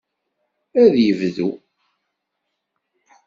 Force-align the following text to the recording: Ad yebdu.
Ad 0.81 0.93
yebdu. 1.03 1.49